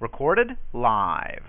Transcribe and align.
Recorded 0.00 0.56
live. 0.72 1.42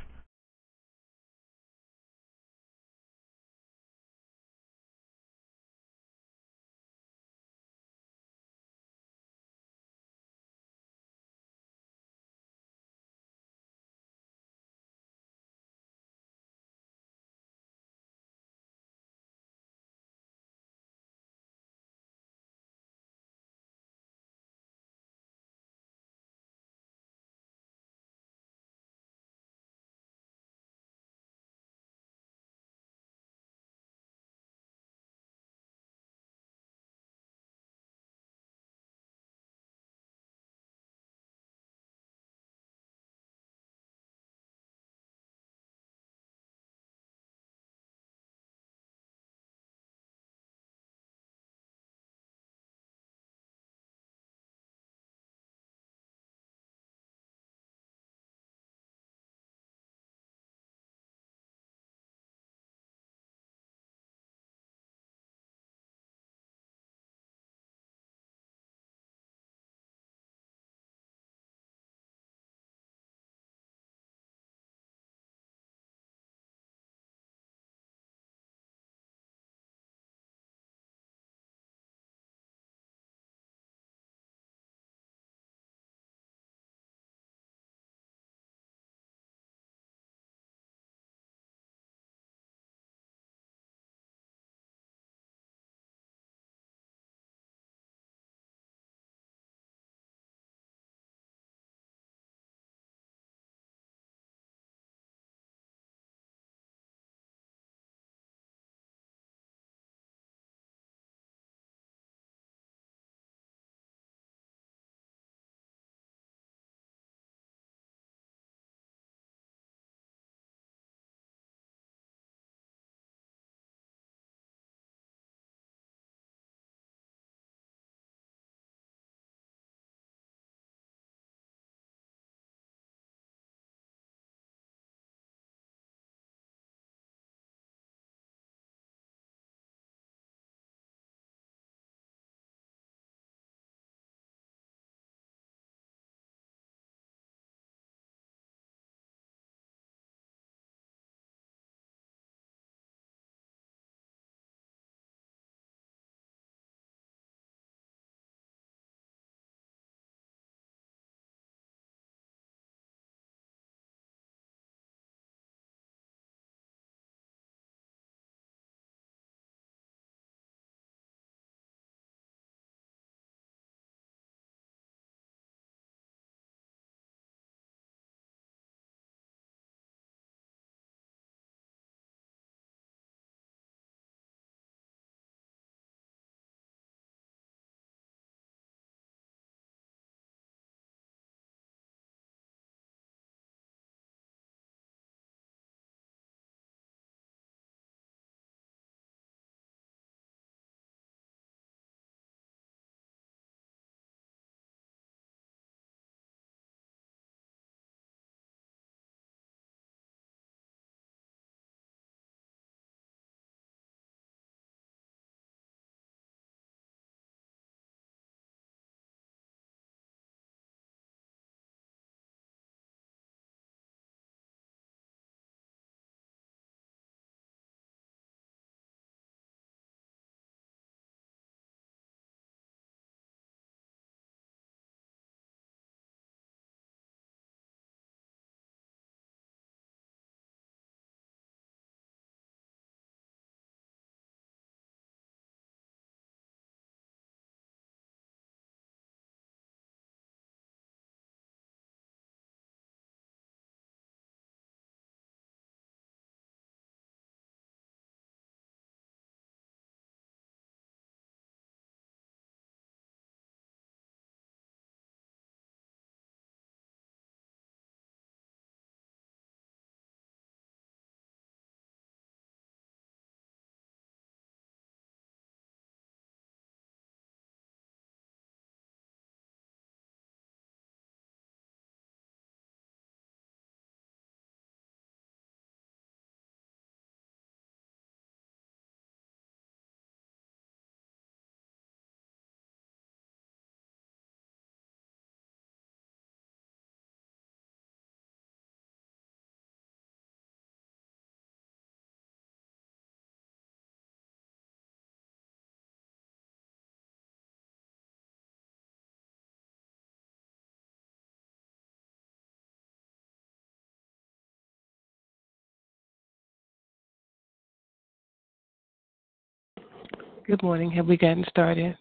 Good 320.50 320.63
morning. 320.63 320.90
Have 320.90 321.06
we 321.06 321.16
gotten 321.16 321.46
started? 321.48 321.96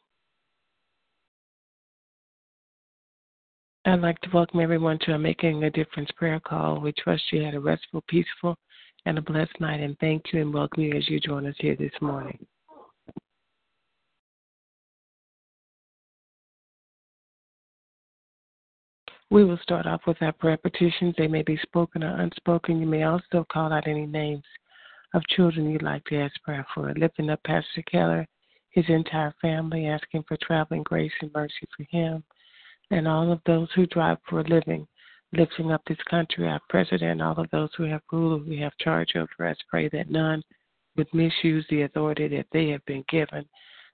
I'd 3.85 4.01
like 4.01 4.19
to 4.23 4.31
welcome 4.33 4.61
everyone 4.61 4.99
to 5.01 5.13
a 5.13 5.19
Making 5.19 5.65
a 5.65 5.71
Difference 5.71 6.09
prayer 6.17 6.41
call. 6.41 6.81
We 6.81 6.93
trust 6.93 7.25
you 7.31 7.43
had 7.43 7.53
a 7.53 7.61
restful, 7.61 8.03
peaceful, 8.09 8.57
and 9.05 9.19
a 9.19 9.21
blessed 9.21 9.61
night, 9.61 9.81
and 9.81 9.99
thank 9.99 10.33
you 10.33 10.41
and 10.41 10.55
welcome 10.55 10.83
you 10.83 10.95
as 10.97 11.07
you 11.11 11.21
join 11.21 11.47
us 11.47 11.57
here 11.59 11.77
this 11.77 11.93
morning. 12.01 12.39
We 19.31 19.45
will 19.45 19.59
start 19.63 19.85
off 19.85 20.01
with 20.07 20.23
our 20.23 20.33
prayer 20.33 20.57
petitions. 20.57 21.15
They 21.19 21.29
may 21.29 21.43
be 21.43 21.59
spoken 21.59 22.03
or 22.03 22.19
unspoken. 22.23 22.81
You 22.81 22.87
may 22.87 23.03
also 23.03 23.45
call 23.53 23.75
out 23.75 23.87
any 23.87 24.07
names 24.07 24.45
of 25.13 25.23
children 25.37 25.71
you'd 25.71 25.83
like 25.83 26.05
to 26.07 26.17
ask 26.17 26.33
prayer 26.43 26.67
for. 26.75 26.95
Lifting 26.95 27.29
up 27.29 27.41
Pastor 27.45 27.83
Keller, 27.83 28.27
his 28.71 28.85
entire 28.89 29.35
family, 29.41 29.87
asking 29.87 30.25
for 30.27 30.37
traveling 30.43 30.83
grace 30.83 31.13
and 31.21 31.33
mercy 31.33 31.67
for 31.77 31.85
him, 31.91 32.23
and 32.91 33.07
all 33.07 33.33
of 33.33 33.41
those 33.47 33.69
who 33.75 33.87
drive 33.87 34.19
for 34.29 34.41
a 34.41 34.49
living, 34.49 34.87
lifting 35.33 35.73
up 35.73 35.83
this 35.87 35.99
country, 36.09 36.47
our 36.47 36.61
president, 36.69 37.23
all 37.23 37.39
of 37.39 37.51
those 37.51 37.71
who 37.77 37.85
have 37.85 38.03
rule, 38.13 38.39
who 38.39 38.57
have 38.59 38.77
charge 38.79 39.15
over 39.17 39.49
us. 39.49 39.57
Pray 39.69 39.89
that 39.89 40.11
none 40.11 40.43
would 40.97 41.13
misuse 41.13 41.65
the 41.71 41.83
authority 41.83 42.29
that 42.29 42.47
they 42.53 42.69
have 42.69 42.85
been 42.87 43.05
given, 43.09 43.45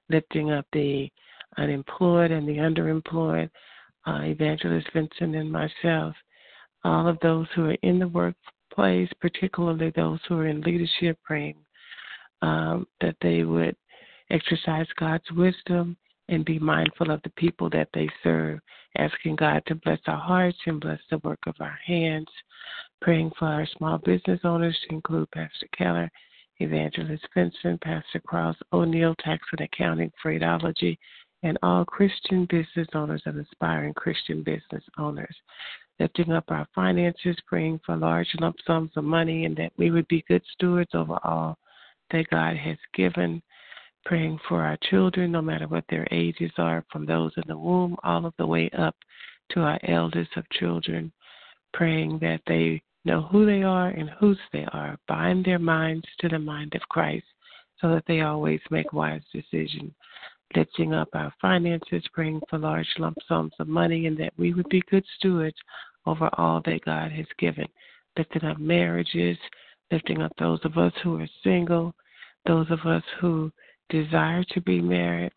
lifting 0.09 0.53
up 0.53 0.67
the 0.73 1.11
unemployed 1.59 2.31
and 2.31 2.49
the 2.49 2.57
underemployed 2.57 3.51
uh, 4.07 4.21
Evangelist 4.23 4.89
Vincent 4.93 5.35
and 5.35 5.51
myself, 5.51 6.15
all 6.85 7.07
of 7.09 7.19
those 7.21 7.47
who 7.55 7.67
are 7.67 7.77
in 7.83 7.99
the 7.99 8.09
workplace, 8.09 9.09
particularly 9.21 9.91
those 9.91 10.21
who 10.29 10.39
are 10.39 10.47
in 10.47 10.61
leadership, 10.61 11.19
praying 11.25 11.57
um, 12.43 12.87
that 13.01 13.17
they 13.23 13.45
would 13.45 13.77
exercise 14.35 14.87
God's 14.99 15.31
wisdom 15.33 15.97
and 16.29 16.45
be 16.45 16.59
mindful 16.59 17.11
of 17.11 17.23
the 17.23 17.31
people 17.31 17.71
that 17.71 17.89
they 17.95 18.09
serve, 18.23 18.59
asking 18.99 19.37
God 19.37 19.63
to 19.67 19.77
bless 19.77 20.01
our 20.07 20.19
hearts 20.19 20.59
and 20.67 20.81
bless 20.81 20.99
the 21.11 21.19
work 21.19 21.39
of 21.47 21.55
our 21.61 21.79
hands, 21.87 22.27
praying 23.01 23.31
for 23.39 23.47
our 23.47 23.67
small 23.77 23.99
business 23.99 24.41
owners 24.43 24.77
to 24.89 24.95
include 24.95 25.31
Pastor 25.31 25.69
Keller, 25.77 26.11
Evangelist 26.59 27.25
Vincent, 27.35 27.81
Pastor 27.81 28.21
Cross 28.27 28.57
O'Neill, 28.73 29.15
Tax 29.23 29.45
and 29.53 29.61
Accounting, 29.61 30.11
Freightology, 30.25 30.97
and 31.43 31.59
all 31.63 31.85
Christian 31.85 32.47
business 32.47 32.89
owners 32.95 33.23
and 33.27 33.39
aspiring 33.39 33.93
Christian 33.95 34.43
business 34.43 34.83
owners. 34.99 35.37
Lifting 36.01 36.33
up 36.33 36.45
our 36.49 36.67
finances, 36.75 37.37
praying 37.47 37.81
for 37.85 37.97
large 37.97 38.29
lump 38.41 38.57
sums 38.67 38.91
of 38.97 39.05
money, 39.05 39.45
and 39.45 39.57
that 39.57 39.73
we 39.77 39.91
would 39.91 40.09
be 40.09 40.25
good 40.27 40.43
stewards 40.53 40.91
over 40.95 41.19
all 41.23 41.59
that 42.11 42.29
God 42.31 42.57
has 42.57 42.79
given. 42.95 43.43
Praying 44.05 44.39
for 44.49 44.63
our 44.63 44.77
children, 44.91 45.33
no 45.33 45.41
matter 45.41 45.67
what 45.67 45.85
their 45.89 46.07
ages 46.11 46.53
are, 46.59 46.85
from 46.93 47.07
those 47.07 47.33
in 47.37 47.45
the 47.47 47.57
womb 47.57 47.97
all 48.05 48.27
of 48.27 48.35
the 48.39 48.47
way 48.47 48.69
up 48.77 48.97
to 49.51 49.61
our 49.61 49.79
eldest 49.85 50.37
of 50.37 50.49
children. 50.51 51.13
Praying 51.73 52.19
that 52.21 52.41
they 52.47 52.83
know 53.05 53.23
who 53.23 53.47
they 53.47 53.63
are 53.63 53.89
and 53.89 54.11
whose 54.11 54.39
they 54.53 54.67
are. 54.73 54.99
Bind 55.09 55.45
their 55.45 55.59
minds 55.59 56.07
to 56.21 56.29
the 56.29 56.39
mind 56.39 56.75
of 56.75 56.83
Christ 56.89 57.27
so 57.81 57.89
that 57.95 58.05
they 58.07 58.21
always 58.21 58.61
make 58.71 58.93
wise 58.93 59.23
decisions 59.33 59.93
lifting 60.57 60.93
up 60.93 61.09
our 61.15 61.33
finances, 61.41 62.03
praying 62.13 62.41
for 62.49 62.59
large 62.59 62.89
lump 62.99 63.17
sums 63.29 63.53
of 63.59 63.69
money, 63.69 64.07
and 64.07 64.17
that 64.19 64.33
we 64.37 64.53
would 64.53 64.69
be 64.69 64.83
good 64.91 65.05
stewards 65.19 65.57
over 66.07 66.29
all 66.35 66.61
that 66.65 66.85
God 66.85 67.11
has 67.13 67.27
given. 67.39 67.67
Lifting 68.17 68.45
up 68.45 68.59
marriages, 68.59 69.37
lifting 69.91 70.23
up 70.23 70.33
those 70.39 70.61
of 70.65 70.79
us 70.79 70.93
who 71.03 71.21
are 71.21 71.29
single, 71.43 71.95
those 72.47 72.67
of 72.71 72.81
us 72.81 73.03
who 73.21 73.51
desire 73.89 74.45
to 74.51 74.61
be 74.61 74.81
married, 74.81 75.33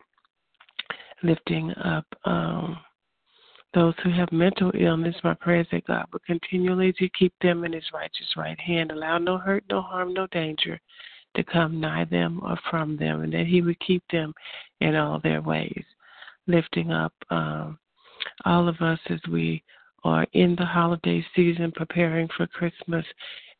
lifting 1.22 1.72
up 1.72 2.06
um, 2.24 2.78
those 3.74 3.94
who 4.02 4.10
have 4.10 4.32
mental 4.32 4.72
illness. 4.78 5.14
My 5.22 5.34
prayer 5.34 5.60
is 5.60 5.66
that 5.72 5.86
God 5.86 6.06
will 6.12 6.20
continually 6.26 6.92
to 6.94 7.08
keep 7.10 7.32
them 7.42 7.64
in 7.64 7.72
His 7.72 7.84
righteous 7.92 8.34
right 8.36 8.58
hand, 8.60 8.90
allow 8.90 9.18
no 9.18 9.38
hurt, 9.38 9.64
no 9.70 9.82
harm, 9.82 10.14
no 10.14 10.26
danger 10.28 10.80
to 11.36 11.44
come 11.44 11.80
nigh 11.80 12.04
them 12.04 12.40
or 12.42 12.58
from 12.70 12.96
them, 12.96 13.22
and 13.22 13.32
that 13.32 13.46
He 13.46 13.62
would 13.62 13.78
keep 13.80 14.02
them 14.10 14.32
in 14.80 14.96
all 14.96 15.20
their 15.22 15.42
ways. 15.42 15.84
Lifting 16.46 16.90
up 16.90 17.12
um, 17.30 17.78
all 18.44 18.68
of 18.68 18.80
us 18.80 18.98
as 19.10 19.20
we 19.30 19.62
are 20.04 20.26
in 20.32 20.56
the 20.56 20.64
holiday 20.64 21.24
season, 21.36 21.72
preparing 21.72 22.28
for 22.36 22.46
Christmas, 22.46 23.04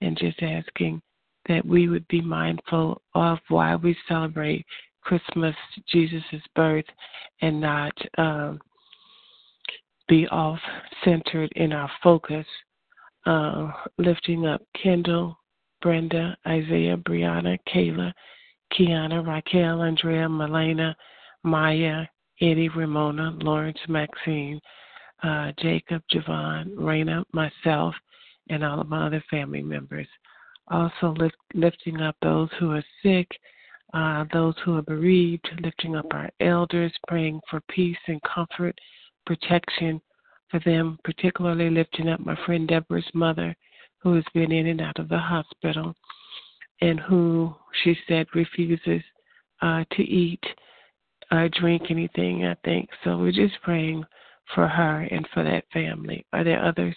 and 0.01 0.17
just 0.17 0.43
asking 0.43 1.03
that 1.49 1.65
we 1.65 1.89
would 1.89 2.07
be 2.09 2.21
mindful 2.21 3.03
of 3.15 3.39
why 3.49 3.75
we 3.75 3.97
celebrate 4.07 4.65
Christmas, 5.03 5.57
Jesus' 5.89 6.23
birth, 6.55 6.85
and 7.41 7.61
not 7.61 7.93
um, 8.19 8.61
be 10.09 10.27
off 10.29 10.61
centered 11.05 11.51
in 11.57 11.73
our 11.73 11.91
focus. 12.03 12.47
Uh, 13.27 13.71
lifting 13.99 14.47
up 14.47 14.63
Kendall, 14.81 15.39
Brenda, 15.83 16.37
Isaiah, 16.47 16.97
Brianna, 16.97 17.59
Kayla, 17.73 18.13
Kiana, 18.73 19.27
Raquel, 19.27 19.83
Andrea, 19.83 20.29
Melena, 20.29 20.95
Maya, 21.43 22.05
Eddie, 22.41 22.69
Ramona, 22.69 23.37
Lawrence, 23.41 23.79
Maxine, 23.89 24.61
uh, 25.23 25.53
Jacob, 25.59 26.03
Javon, 26.13 26.75
Raina, 26.75 27.25
myself, 27.33 27.95
and 28.51 28.65
all 28.65 28.81
of 28.81 28.89
my 28.89 29.07
other 29.07 29.23
family 29.31 29.63
members. 29.63 30.07
Also 30.71 31.15
lift, 31.19 31.37
lifting 31.55 32.01
up 32.01 32.17
those 32.23 32.49
who 32.59 32.73
are 32.73 32.85
sick, 33.03 33.29
uh, 33.95 34.25
those 34.33 34.55
who 34.65 34.77
are 34.77 34.83
bereaved, 34.83 35.49
lifting 35.63 35.97
up 35.97 36.07
our 36.11 36.31
elders, 36.41 36.93
praying 37.07 37.41
for 37.51 37.61
peace 37.69 37.97
and 38.07 38.21
comfort, 38.23 38.79
protection 39.27 40.01
for 40.51 40.61
them, 40.61 40.99
particularly 41.05 41.71
lifting 41.71 42.09
up 42.09 42.21
my 42.21 42.37
friend 42.45 42.69
Deborah's 42.69 43.05
mother, 43.15 43.55
who 43.99 44.15
has 44.15 44.25
been 44.35 44.53
in 44.53 44.67
and 44.67 44.81
out 44.81 44.99
of 44.99 45.09
the 45.09 45.19
hospital 45.19 45.95
and 46.81 47.01
who 47.01 47.55
she 47.83 47.97
said 48.07 48.27
refuses 48.35 49.03
uh, 49.63 49.85
to 49.93 50.03
eat 50.03 50.43
or 51.31 51.49
drink 51.49 51.91
anything, 51.91 52.47
I 52.47 52.57
think. 52.65 52.89
So 53.05 53.19
we're 53.19 53.33
just 53.33 53.61
praying 53.63 54.05
for 54.55 54.67
her 54.67 55.07
and 55.11 55.27
for 55.35 55.43
that 55.45 55.65
family. 55.73 56.25
Are 56.33 56.45
there 56.45 56.65
others? 56.65 56.95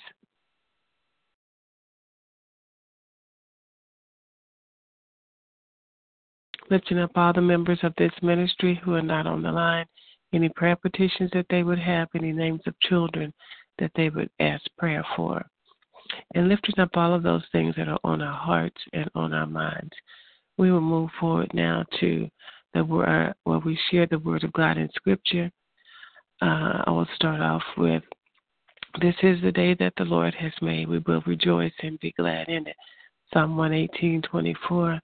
Lifting 6.71 6.97
up 6.97 7.11
all 7.15 7.33
the 7.33 7.41
members 7.41 7.79
of 7.83 7.93
this 7.97 8.13
ministry 8.23 8.81
who 8.83 8.95
are 8.95 9.01
not 9.01 9.27
on 9.27 9.43
the 9.43 9.51
line, 9.51 9.85
any 10.33 10.49
prayer 10.49 10.75
petitions 10.75 11.29
that 11.33 11.45
they 11.49 11.61
would 11.61 11.79
have, 11.79 12.07
any 12.15 12.31
names 12.31 12.61
of 12.65 12.79
children 12.79 13.31
that 13.77 13.91
they 13.95 14.09
would 14.09 14.29
ask 14.39 14.63
prayer 14.79 15.05
for 15.15 15.45
and 16.33 16.47
lifting 16.47 16.79
up 16.79 16.89
all 16.95 17.13
of 17.13 17.23
those 17.23 17.43
things 17.51 17.75
that 17.75 17.87
are 17.87 17.99
on 18.03 18.21
our 18.21 18.37
hearts 18.37 18.81
and 18.93 19.09
on 19.15 19.33
our 19.33 19.45
minds. 19.45 19.91
We 20.57 20.71
will 20.71 20.81
move 20.81 21.09
forward 21.19 21.51
now 21.53 21.85
to 21.99 22.29
the 22.73 22.83
word 22.83 23.33
where 23.43 23.59
we 23.59 23.77
share 23.89 24.07
the 24.07 24.19
word 24.19 24.43
of 24.43 24.53
God 24.53 24.77
in 24.77 24.89
Scripture. 24.95 25.51
Uh, 26.41 26.83
I 26.87 26.89
will 26.89 27.07
start 27.15 27.41
off 27.41 27.63
with 27.77 28.03
This 29.01 29.15
is 29.23 29.41
the 29.41 29.51
day 29.51 29.73
that 29.75 29.93
the 29.97 30.05
Lord 30.05 30.33
has 30.35 30.53
made. 30.61 30.87
We 30.87 30.99
will 30.99 31.23
rejoice 31.25 31.73
and 31.81 31.99
be 31.99 32.13
glad 32.17 32.49
in 32.49 32.67
it. 32.67 32.75
Psalm 33.33 33.55
118:24. 33.55 34.99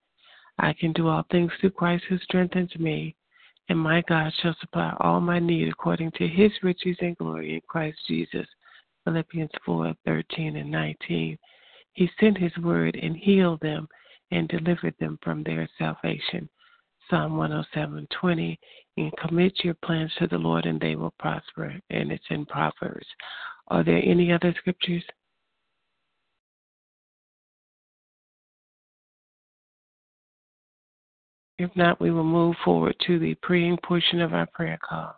I 0.60 0.74
can 0.74 0.92
do 0.94 1.08
all 1.08 1.24
things 1.32 1.52
through 1.60 1.72
Christ 1.72 2.06
who 2.10 2.18
strengthens 2.20 2.76
me, 2.78 3.16
and 3.70 3.78
my 3.78 4.02
God 4.08 4.34
shall 4.42 4.56
supply 4.60 4.96
all 5.00 5.20
my 5.20 5.40
need 5.40 5.68
according 5.68 6.12
to 6.12 6.28
his 6.28 6.52
riches 6.64 6.98
and 7.02 7.18
glory 7.18 7.54
in 7.54 7.62
Christ 7.68 8.00
Jesus. 8.08 8.48
Philippians 9.04 9.52
4 9.66 9.94
13 10.06 10.58
and 10.58 10.72
19. 10.72 11.38
He 11.94 12.10
sent 12.20 12.38
his 12.38 12.56
word 12.58 12.96
and 13.02 13.16
healed 13.16 13.62
them 13.62 13.88
and 14.32 14.48
delivered 14.48 14.96
them 15.00 15.18
from 15.22 15.44
their 15.44 15.68
salvation. 15.78 16.50
Psalm 17.10 17.38
107 17.38 18.08
20. 18.20 18.60
And 18.98 19.12
commit 19.18 19.64
your 19.64 19.76
plans 19.76 20.12
to 20.18 20.28
the 20.28 20.38
Lord 20.38 20.66
and 20.66 20.80
they 20.80 20.96
will 20.96 21.14
prosper. 21.20 21.74
And 21.90 22.12
it's 22.12 22.26
in 22.30 22.46
Proverbs. 22.46 23.06
Are 23.70 23.84
there 23.84 24.02
any 24.04 24.32
other 24.32 24.54
scriptures? 24.58 25.04
If 31.60 31.76
not, 31.76 32.00
we 32.00 32.12
will 32.12 32.24
move 32.24 32.56
forward 32.64 32.96
to 33.08 33.18
the 33.18 33.34
praying 33.36 33.78
portion 33.84 34.22
of 34.22 34.34
our 34.34 34.46
prayer 34.48 34.78
call. 34.88 35.16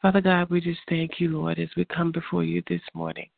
Father 0.00 0.20
God, 0.20 0.48
we 0.48 0.60
just 0.60 0.80
thank 0.88 1.18
you, 1.18 1.36
Lord, 1.36 1.58
as 1.58 1.68
we 1.76 1.84
come 1.84 2.12
before 2.12 2.44
you 2.44 2.62
this 2.68 2.82
morning. 2.94 3.28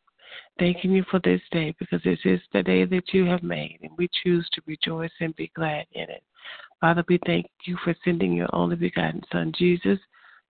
Thanking 0.58 0.92
you 0.92 1.04
for 1.10 1.20
this 1.20 1.40
day 1.52 1.74
because 1.78 2.02
this 2.02 2.18
is 2.24 2.40
the 2.52 2.62
day 2.62 2.84
that 2.84 3.14
you 3.14 3.24
have 3.24 3.42
made, 3.42 3.78
and 3.82 3.92
we 3.96 4.08
choose 4.22 4.48
to 4.52 4.62
rejoice 4.66 5.12
and 5.20 5.34
be 5.36 5.50
glad 5.54 5.86
in 5.92 6.02
it. 6.02 6.22
Father, 6.80 7.04
we 7.08 7.18
thank 7.24 7.46
you 7.64 7.78
for 7.82 7.94
sending 8.04 8.34
your 8.34 8.54
only 8.54 8.76
begotten 8.76 9.22
Son, 9.32 9.52
Jesus, 9.56 9.98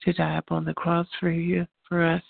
to 0.02 0.12
die 0.12 0.38
upon 0.38 0.64
the 0.64 0.74
cross 0.74 1.06
for 1.20 1.30
you, 1.30 1.66
for 1.88 2.04
us. 2.04 2.22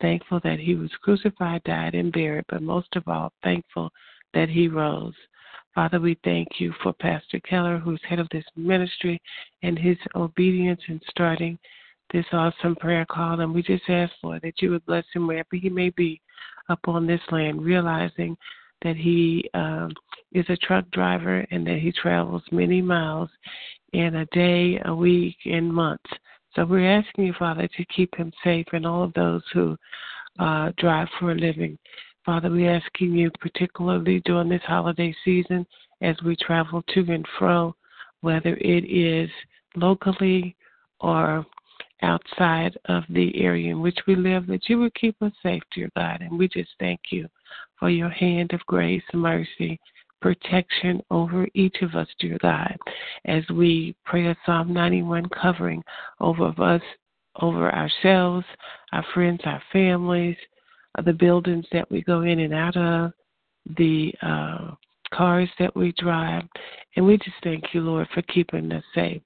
Thankful 0.00 0.40
that 0.44 0.60
he 0.60 0.76
was 0.76 0.90
crucified, 1.02 1.62
died, 1.64 1.94
and 1.94 2.12
buried, 2.12 2.44
but 2.48 2.62
most 2.62 2.94
of 2.96 3.08
all, 3.08 3.32
thankful 3.42 3.90
that 4.34 4.48
he 4.48 4.68
rose. 4.68 5.14
Father, 5.74 6.00
we 6.00 6.18
thank 6.24 6.48
you 6.58 6.72
for 6.82 6.92
Pastor 6.94 7.38
Keller, 7.40 7.78
who's 7.78 8.00
head 8.08 8.18
of 8.18 8.28
this 8.32 8.44
ministry, 8.56 9.20
and 9.62 9.78
his 9.78 9.96
obedience 10.16 10.80
in 10.88 11.00
starting 11.08 11.58
this 12.12 12.26
awesome 12.32 12.74
prayer 12.74 13.06
call. 13.08 13.40
And 13.40 13.54
we 13.54 13.62
just 13.62 13.84
ask, 13.88 14.12
Lord, 14.22 14.42
that 14.42 14.60
you 14.60 14.70
would 14.70 14.84
bless 14.86 15.04
him 15.14 15.28
wherever 15.28 15.54
he 15.54 15.68
may 15.68 15.90
be 15.90 16.20
upon 16.68 17.06
this 17.06 17.20
land, 17.30 17.62
realizing 17.62 18.36
that 18.82 18.96
he 18.96 19.48
um, 19.54 19.92
is 20.32 20.44
a 20.48 20.56
truck 20.56 20.90
driver 20.90 21.46
and 21.50 21.64
that 21.66 21.78
he 21.78 21.92
travels 21.92 22.42
many 22.50 22.82
miles 22.82 23.30
in 23.92 24.16
a 24.16 24.26
day, 24.26 24.80
a 24.86 24.94
week, 24.94 25.36
and 25.44 25.72
months. 25.72 26.10
So 26.56 26.64
we're 26.64 26.98
asking 26.98 27.26
you, 27.26 27.34
Father, 27.38 27.68
to 27.68 27.84
keep 27.86 28.14
him 28.16 28.32
safe 28.42 28.66
and 28.72 28.86
all 28.86 29.04
of 29.04 29.12
those 29.14 29.42
who 29.52 29.76
uh, 30.40 30.72
drive 30.78 31.08
for 31.18 31.30
a 31.30 31.34
living. 31.34 31.78
Father, 32.24 32.50
we're 32.50 32.74
asking 32.74 33.14
you, 33.14 33.30
particularly 33.40 34.20
during 34.24 34.48
this 34.48 34.62
holiday 34.66 35.14
season, 35.24 35.66
as 36.02 36.16
we 36.24 36.36
travel 36.36 36.82
to 36.94 37.00
and 37.12 37.26
fro, 37.38 37.74
whether 38.20 38.56
it 38.56 38.84
is 38.84 39.30
locally 39.76 40.54
or 41.00 41.46
outside 42.02 42.76
of 42.86 43.04
the 43.10 43.42
area 43.42 43.70
in 43.70 43.80
which 43.80 43.98
we 44.06 44.16
live, 44.16 44.46
that 44.46 44.68
you 44.68 44.78
would 44.78 44.94
keep 44.94 45.20
us 45.22 45.32
safe, 45.42 45.62
dear 45.74 45.90
God. 45.96 46.20
And 46.20 46.38
we 46.38 46.48
just 46.48 46.70
thank 46.78 47.00
you 47.10 47.28
for 47.78 47.90
your 47.90 48.10
hand 48.10 48.52
of 48.52 48.60
grace, 48.66 49.02
mercy, 49.12 49.80
protection 50.20 51.02
over 51.10 51.48
each 51.54 51.76
of 51.82 51.94
us, 51.94 52.08
dear 52.18 52.38
God, 52.40 52.76
as 53.24 53.42
we 53.50 53.96
pray 54.04 54.26
a 54.26 54.36
Psalm 54.44 54.72
91 54.72 55.26
covering 55.30 55.82
over 56.20 56.52
us, 56.62 56.82
over 57.40 57.72
ourselves, 57.74 58.44
our 58.92 59.04
friends, 59.14 59.40
our 59.44 59.62
families, 59.72 60.36
the 61.04 61.12
buildings 61.12 61.66
that 61.72 61.90
we 61.90 62.02
go 62.02 62.22
in 62.22 62.40
and 62.40 62.54
out 62.54 62.76
of, 62.76 63.12
the 63.76 64.12
uh, 64.22 64.70
cars 65.12 65.48
that 65.58 65.74
we 65.76 65.92
drive. 65.98 66.44
And 66.96 67.06
we 67.06 67.16
just 67.18 67.36
thank 67.42 67.72
you, 67.72 67.80
Lord, 67.80 68.08
for 68.12 68.22
keeping 68.22 68.72
us 68.72 68.84
safe. 68.94 69.22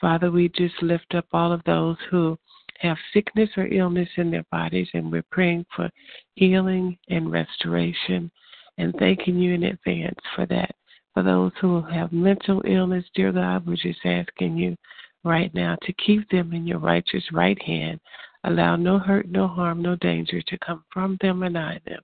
Father, 0.00 0.30
we 0.30 0.48
just 0.50 0.82
lift 0.82 1.14
up 1.14 1.26
all 1.32 1.52
of 1.52 1.62
those 1.64 1.96
who 2.10 2.38
have 2.80 2.96
sickness 3.12 3.48
or 3.56 3.66
illness 3.68 4.08
in 4.16 4.30
their 4.30 4.44
bodies, 4.52 4.88
and 4.92 5.10
we're 5.10 5.24
praying 5.30 5.64
for 5.74 5.88
healing 6.34 6.98
and 7.08 7.32
restoration 7.32 8.30
and 8.78 8.94
thanking 8.98 9.38
you 9.38 9.54
in 9.54 9.64
advance 9.64 10.18
for 10.34 10.44
that. 10.46 10.74
For 11.14 11.22
those 11.22 11.52
who 11.60 11.80
have 11.86 12.12
mental 12.12 12.62
illness, 12.66 13.04
dear 13.14 13.32
God, 13.32 13.66
we're 13.66 13.76
just 13.76 14.00
asking 14.04 14.58
you 14.58 14.76
right 15.24 15.52
now 15.54 15.76
to 15.82 15.92
keep 15.94 16.28
them 16.28 16.52
in 16.52 16.66
your 16.66 16.78
righteous 16.78 17.24
right 17.32 17.60
hand. 17.62 17.98
Allow 18.46 18.76
no 18.76 18.98
hurt, 19.00 19.28
no 19.28 19.48
harm, 19.48 19.82
no 19.82 19.96
danger 19.96 20.40
to 20.40 20.58
come 20.58 20.84
from 20.92 21.18
them 21.20 21.42
or 21.42 21.50
nigh 21.50 21.80
them, 21.84 22.00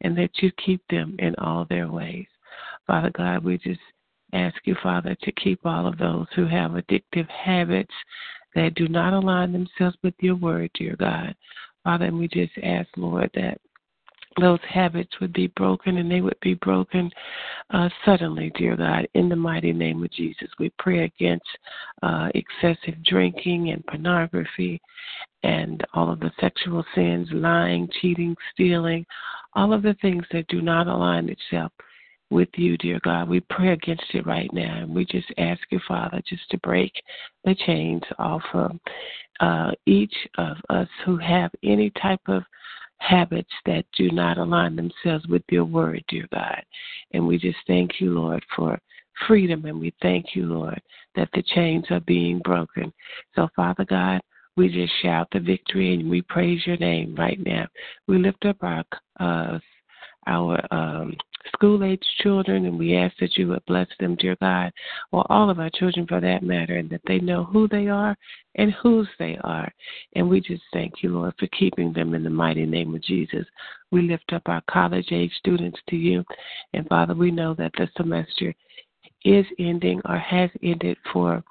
and 0.00 0.18
that 0.18 0.42
you 0.42 0.50
keep 0.64 0.82
them 0.90 1.14
in 1.20 1.34
all 1.36 1.64
their 1.64 1.88
ways. 1.88 2.26
Father 2.86 3.10
God, 3.10 3.44
we 3.44 3.58
just 3.58 3.80
ask 4.32 4.56
you, 4.64 4.74
Father, 4.82 5.16
to 5.22 5.32
keep 5.32 5.64
all 5.64 5.86
of 5.86 5.96
those 5.96 6.26
who 6.34 6.46
have 6.46 6.72
addictive 6.72 7.28
habits 7.28 7.94
that 8.56 8.74
do 8.74 8.88
not 8.88 9.12
align 9.12 9.52
themselves 9.52 9.96
with 10.02 10.14
your 10.18 10.34
word, 10.34 10.70
dear 10.74 10.96
God. 10.96 11.34
Father, 11.84 12.06
and 12.06 12.18
we 12.18 12.26
just 12.26 12.52
ask, 12.62 12.88
Lord, 12.96 13.30
that 13.34 13.60
those 14.40 14.60
habits 14.68 15.10
would 15.20 15.32
be 15.32 15.48
broken 15.48 15.98
and 15.98 16.10
they 16.10 16.20
would 16.20 16.38
be 16.40 16.54
broken 16.54 17.10
uh, 17.70 17.88
suddenly, 18.04 18.52
dear 18.56 18.76
God, 18.76 19.08
in 19.14 19.28
the 19.28 19.36
mighty 19.36 19.72
name 19.72 20.02
of 20.02 20.10
Jesus. 20.12 20.48
We 20.58 20.70
pray 20.78 21.04
against 21.04 21.46
uh, 22.02 22.28
excessive 22.34 23.02
drinking 23.04 23.70
and 23.70 23.84
pornography 23.86 24.80
and 25.42 25.82
all 25.94 26.10
of 26.10 26.20
the 26.20 26.32
sexual 26.40 26.84
sins, 26.94 27.28
lying, 27.32 27.88
cheating, 28.00 28.36
stealing, 28.52 29.04
all 29.54 29.72
of 29.72 29.82
the 29.82 29.96
things 30.00 30.24
that 30.32 30.48
do 30.48 30.62
not 30.62 30.86
align 30.86 31.28
itself 31.28 31.72
with 32.30 32.48
you, 32.56 32.76
dear 32.78 32.98
God. 33.04 33.28
We 33.28 33.40
pray 33.40 33.72
against 33.72 34.04
it 34.14 34.26
right 34.26 34.52
now. 34.52 34.78
And 34.82 34.94
we 34.94 35.04
just 35.04 35.32
ask 35.38 35.60
you, 35.70 35.80
Father, 35.86 36.20
just 36.28 36.48
to 36.50 36.58
break 36.58 36.92
the 37.44 37.54
chains 37.66 38.02
off 38.18 38.42
of 38.52 38.72
uh, 39.40 39.72
each 39.86 40.14
of 40.38 40.56
us 40.70 40.88
who 41.04 41.16
have 41.18 41.50
any 41.62 41.90
type 41.90 42.20
of 42.26 42.42
habits 42.98 43.50
that 43.66 43.84
do 43.96 44.10
not 44.10 44.38
align 44.38 44.76
themselves 44.76 45.26
with 45.26 45.42
your 45.50 45.64
word, 45.64 46.02
dear 46.08 46.26
God. 46.32 46.62
And 47.12 47.26
we 47.26 47.38
just 47.38 47.58
thank 47.66 48.00
you, 48.00 48.10
Lord, 48.10 48.44
for 48.56 48.78
freedom. 49.26 49.64
And 49.66 49.80
we 49.80 49.94
thank 50.02 50.34
you, 50.34 50.46
Lord, 50.46 50.80
that 51.14 51.28
the 51.34 51.42
chains 51.54 51.84
are 51.90 52.00
being 52.00 52.40
broken. 52.40 52.92
So, 53.34 53.48
Father 53.54 53.84
God, 53.84 54.20
we 54.56 54.68
just 54.68 54.92
shout 55.02 55.28
the 55.32 55.40
victory 55.40 55.94
and 55.94 56.08
we 56.08 56.22
praise 56.22 56.64
your 56.66 56.76
name 56.76 57.14
right 57.16 57.38
now. 57.44 57.66
We 58.06 58.18
lift 58.18 58.44
up 58.46 58.56
our 58.62 58.84
uh, 59.20 59.58
our 60.26 60.64
um, 60.70 61.14
school 61.52 61.84
age 61.84 62.02
children, 62.22 62.66
and 62.66 62.78
we 62.78 62.96
ask 62.96 63.14
that 63.20 63.36
you 63.36 63.48
would 63.48 63.64
bless 63.66 63.88
them, 64.00 64.16
dear 64.16 64.36
God, 64.40 64.72
or 65.12 65.24
all 65.30 65.50
of 65.50 65.58
our 65.58 65.70
children 65.70 66.06
for 66.06 66.20
that 66.20 66.42
matter, 66.42 66.76
and 66.76 66.90
that 66.90 67.02
they 67.06 67.18
know 67.18 67.44
who 67.44 67.68
they 67.68 67.88
are 67.88 68.16
and 68.56 68.72
whose 68.82 69.08
they 69.18 69.36
are. 69.42 69.72
And 70.14 70.28
we 70.28 70.40
just 70.40 70.62
thank 70.72 71.02
you, 71.02 71.10
Lord, 71.10 71.34
for 71.38 71.46
keeping 71.48 71.92
them 71.92 72.14
in 72.14 72.22
the 72.22 72.30
mighty 72.30 72.66
name 72.66 72.94
of 72.94 73.02
Jesus. 73.02 73.46
We 73.90 74.02
lift 74.02 74.32
up 74.32 74.42
our 74.46 74.62
college 74.70 75.08
age 75.12 75.32
students 75.38 75.78
to 75.90 75.96
you, 75.96 76.24
and 76.72 76.88
Father, 76.88 77.14
we 77.14 77.30
know 77.30 77.54
that 77.54 77.72
the 77.76 77.88
semester 77.96 78.54
is 79.24 79.46
ending 79.58 80.00
or 80.04 80.18
has 80.18 80.50
ended 80.62 80.96
for 81.12 81.42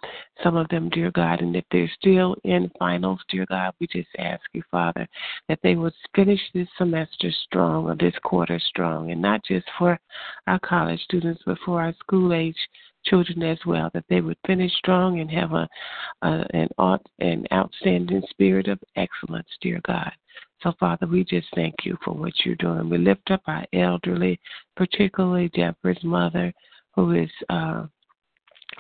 some 0.44 0.56
of 0.56 0.68
them, 0.70 0.90
dear 0.90 1.12
God. 1.12 1.42
And 1.42 1.56
if 1.56 1.66
they're 1.72 1.92
still 2.00 2.36
in 2.44 2.72
finals, 2.78 3.20
dear 3.30 3.46
God, 3.48 3.74
we 3.80 3.88
just 3.88 4.10
ask 4.20 4.42
you, 4.54 4.62
Father, 4.70 5.08
that 5.50 5.60
they 5.64 5.76
would 5.76 5.94
finish 6.16 6.40
this 6.54 6.68
semester 6.78 7.32
strong 7.46 7.86
or 7.86 7.96
this 7.96 8.14
quarter 8.24 8.60
strong, 8.60 9.12
and 9.12 9.22
not 9.22 9.44
just 9.44 9.66
for 9.78 10.00
our 10.48 10.60
college 10.60 11.02
students, 11.02 11.42
but 11.46 11.58
for 11.66 11.82
our 11.82 11.94
school 12.00 12.34
age 12.34 12.56
children 13.06 13.44
as 13.44 13.60
well, 13.66 13.90
that 13.94 14.06
they 14.10 14.22
would 14.22 14.38
finish 14.48 14.72
strong 14.78 15.20
and 15.20 15.30
have 15.30 15.52
a, 15.52 15.68
a 16.22 16.46
an, 16.54 16.70
an 17.20 17.46
outstanding 17.52 18.24
spirit 18.30 18.68
of 18.68 18.80
excellence, 18.96 19.50
dear 19.62 19.82
God. 19.86 20.12
So, 20.62 20.72
Father, 20.80 21.08
we 21.08 21.26
just 21.26 21.48
thank 21.56 21.76
you 21.84 21.98
for 22.06 22.14
what 22.14 22.34
you're 22.46 22.56
doing. 22.56 22.90
We 22.90 22.98
lift 22.98 23.30
up 23.32 23.42
our 23.48 23.66
elderly, 23.74 24.40
particularly 24.78 25.50
Deborah's 25.50 26.02
mother, 26.04 26.54
who 26.96 27.12
is 27.12 27.30
uh, 27.50 27.86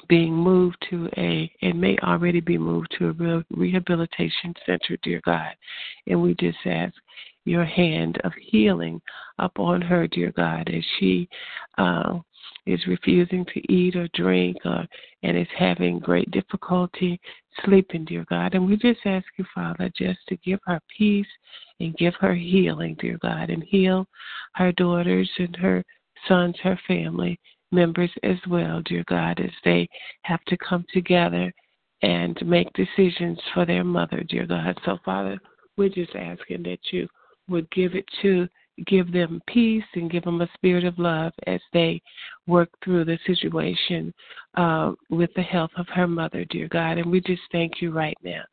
being 0.08 0.34
moved 0.34 0.78
to 0.90 1.10
a, 1.18 1.52
and 1.62 1.80
may 1.80 1.98
already 2.00 2.40
be 2.40 2.58
moved 2.58 2.96
to 2.98 3.10
a 3.10 3.56
rehabilitation 3.56 4.54
center, 4.66 4.98
dear 5.04 5.22
God. 5.26 5.54
And 6.08 6.22
we 6.22 6.36
just 6.36 6.58
ask 6.66 6.94
your 7.46 7.66
hand 7.66 8.20
of 8.24 8.32
healing 8.40 9.02
upon 9.40 9.82
her, 9.82 10.08
dear 10.08 10.32
God, 10.36 10.70
as 10.74 10.84
she 11.00 11.28
uh, 11.78 12.20
is 12.66 12.80
refusing 12.88 13.46
to 13.54 13.74
eat 13.74 13.96
or 13.96 14.08
drink 14.14 14.58
or, 14.66 14.86
and 15.24 15.38
is 15.38 15.48
having 15.58 16.00
great 16.00 16.30
difficulty 16.32 17.20
sleeping, 17.66 18.06
dear 18.06 18.26
God. 18.30 18.56
And 18.56 18.66
we 18.66 18.78
just 18.78 19.02
ask 19.06 19.26
you, 19.38 19.46
Father, 19.54 19.92
just 19.98 20.20
to 20.30 20.38
give 20.38 20.60
her 20.66 20.80
peace 20.98 21.28
and 21.80 21.96
give 21.98 22.14
her 22.16 22.34
healing, 22.34 22.96
dear 23.00 23.18
God, 23.22 23.50
and 23.50 23.64
heal 23.64 24.08
her 24.56 24.72
daughters 24.72 25.30
and 25.38 25.56
her 25.58 25.84
sons, 26.28 26.56
her 26.64 26.80
family 26.88 27.40
members 27.74 28.12
as 28.24 28.38
well, 28.48 28.82
dear 28.86 29.04
God, 29.08 29.40
as 29.40 29.52
they 29.66 29.90
have 30.24 30.44
to 30.46 30.58
come 30.58 30.86
together 30.94 31.52
and 32.02 32.38
make 32.46 32.68
decisions 32.74 33.40
for 33.54 33.66
their 33.66 33.84
mother, 33.84 34.24
dear 34.30 34.46
God. 34.46 34.78
So, 34.86 34.98
Father, 35.04 35.40
we're 35.78 35.90
just 35.90 36.16
asking 36.16 36.64
that 36.64 36.80
you 36.92 37.08
would 37.50 37.70
give 37.72 37.96
it 37.96 38.06
to 38.22 38.48
give 38.88 39.12
them 39.12 39.42
peace 39.48 39.84
and 39.96 40.12
give 40.12 40.24
them 40.24 40.42
a 40.42 40.50
spirit 40.56 40.84
of 40.84 40.98
love 40.98 41.34
as 41.48 41.62
they 41.74 42.02
work 42.48 42.70
through 42.84 43.06
the 43.06 43.20
situation 43.26 44.14
uh, 44.56 44.94
with 45.10 45.30
the 45.36 45.42
health 45.42 45.72
of 45.78 45.88
her 45.90 46.08
mother, 46.08 46.46
dear 46.46 46.68
God. 46.68 46.98
And 46.98 47.12
we 47.12 47.22
just 47.22 47.42
thank 47.52 47.82
you 47.82 47.92
right 47.92 48.18
now 48.24 48.44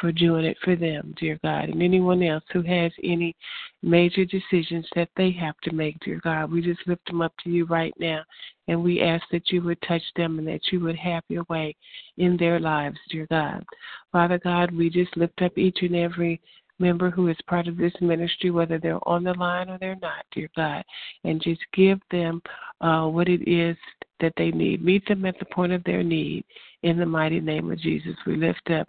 for 0.00 0.12
doing 0.12 0.44
it 0.44 0.56
for 0.64 0.76
them, 0.76 1.14
dear 1.18 1.38
God, 1.42 1.68
and 1.68 1.82
anyone 1.82 2.22
else 2.22 2.44
who 2.52 2.62
has 2.62 2.90
any 3.04 3.36
major 3.82 4.24
decisions 4.24 4.86
that 4.96 5.10
they 5.16 5.30
have 5.30 5.58
to 5.62 5.72
make, 5.72 5.98
dear 6.00 6.20
God. 6.22 6.50
We 6.50 6.62
just 6.62 6.80
lift 6.86 7.06
them 7.06 7.20
up 7.20 7.32
to 7.44 7.50
you 7.50 7.66
right 7.66 7.94
now, 7.98 8.22
and 8.68 8.82
we 8.82 9.02
ask 9.02 9.24
that 9.30 9.50
you 9.50 9.62
would 9.62 9.80
touch 9.82 10.02
them 10.16 10.38
and 10.38 10.48
that 10.48 10.60
you 10.72 10.80
would 10.80 10.96
have 10.96 11.22
your 11.28 11.44
way 11.48 11.76
in 12.18 12.36
their 12.36 12.58
lives, 12.58 12.98
dear 13.10 13.26
God. 13.30 13.64
Father 14.12 14.38
God, 14.38 14.70
we 14.72 14.88
just 14.90 15.16
lift 15.16 15.42
up 15.42 15.56
each 15.58 15.78
and 15.82 15.94
every 15.94 16.40
member 16.80 17.10
who 17.10 17.28
is 17.28 17.36
part 17.46 17.68
of 17.68 17.76
this 17.76 17.92
ministry, 18.00 18.50
whether 18.50 18.78
they're 18.78 19.06
on 19.08 19.24
the 19.24 19.34
line 19.34 19.68
or 19.68 19.78
they're 19.78 19.98
not, 20.00 20.24
dear 20.32 20.48
God, 20.56 20.84
and 21.24 21.40
just 21.42 21.60
give 21.72 22.00
them 22.10 22.42
uh, 22.80 23.06
what 23.06 23.28
it 23.28 23.48
is 23.48 23.76
that 24.20 24.32
they 24.36 24.50
need. 24.50 24.84
Meet 24.84 25.06
them 25.08 25.24
at 25.24 25.38
the 25.38 25.44
point 25.46 25.72
of 25.72 25.84
their 25.84 26.02
need. 26.02 26.44
In 26.82 26.98
the 26.98 27.06
mighty 27.06 27.40
name 27.40 27.70
of 27.70 27.78
Jesus, 27.78 28.16
we 28.26 28.36
lift 28.36 28.70
up 28.70 28.88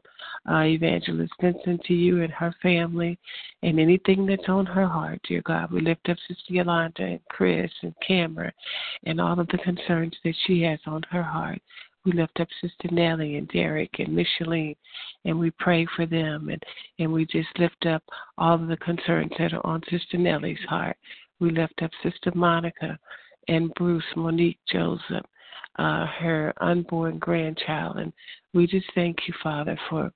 uh, 0.49 0.61
Evangelist 0.61 1.33
Vincent 1.41 1.83
to 1.83 1.93
you 1.93 2.21
and 2.21 2.31
her 2.31 2.55
family 2.61 3.19
and 3.63 3.79
anything 3.79 4.25
that's 4.25 4.47
on 4.47 4.65
her 4.65 4.87
heart, 4.87 5.19
dear 5.27 5.41
God. 5.41 5.71
We 5.71 5.81
lift 5.81 6.07
up 6.07 6.17
Sister 6.27 6.53
Yolanda 6.53 7.03
and 7.03 7.19
Chris 7.29 7.71
and 7.81 7.93
Cameron 8.05 8.53
and 9.05 9.19
all 9.19 9.37
of 9.37 9.47
the 9.47 9.57
concerns 9.57 10.15
that 10.23 10.35
she 10.47 10.61
has 10.61 10.79
on 10.85 11.03
her 11.11 11.23
heart. 11.23 11.61
We 12.05 12.13
lift 12.13 12.39
up 12.39 12.47
Sister 12.61 12.89
Nellie 12.91 13.37
and 13.37 13.47
Derek 13.49 13.91
and 13.99 14.15
Micheline, 14.15 14.75
and 15.25 15.37
we 15.37 15.51
pray 15.51 15.85
for 15.95 16.05
them, 16.05 16.49
and, 16.49 16.61
and 16.99 17.11
we 17.13 17.25
just 17.25 17.49
lift 17.59 17.85
up 17.85 18.03
all 18.37 18.55
of 18.55 18.67
the 18.67 18.77
concerns 18.77 19.31
that 19.37 19.53
are 19.53 19.65
on 19.65 19.81
Sister 19.89 20.17
Nellie's 20.17 20.57
heart. 20.67 20.97
We 21.39 21.51
lift 21.51 21.81
up 21.83 21.91
Sister 22.03 22.31
Monica 22.33 22.97
and 23.47 23.73
Bruce 23.75 24.03
Monique 24.15 24.59
Joseph, 24.71 25.25
uh, 25.77 26.05
her 26.19 26.53
unborn 26.61 27.19
grandchild. 27.19 27.97
And 27.97 28.13
we 28.53 28.67
just 28.67 28.87
thank 28.95 29.17
you, 29.27 29.33
Father, 29.41 29.77
for 29.89 30.11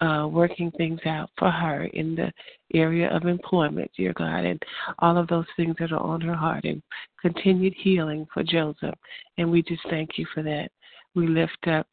uh, 0.00 0.28
working 0.28 0.70
things 0.72 1.00
out 1.06 1.30
for 1.38 1.50
her 1.50 1.84
in 1.86 2.14
the 2.14 2.32
area 2.74 3.08
of 3.10 3.26
employment, 3.26 3.90
dear 3.96 4.12
God, 4.12 4.44
and 4.44 4.62
all 5.00 5.16
of 5.18 5.26
those 5.28 5.46
things 5.56 5.74
that 5.80 5.92
are 5.92 6.00
on 6.00 6.20
her 6.20 6.34
heart, 6.34 6.64
and 6.64 6.82
continued 7.20 7.74
healing 7.76 8.26
for 8.32 8.42
Joseph. 8.42 8.94
And 9.38 9.50
we 9.50 9.62
just 9.62 9.82
thank 9.90 10.10
you 10.16 10.26
for 10.32 10.42
that. 10.44 10.70
We 11.14 11.26
lift 11.26 11.66
up 11.66 11.86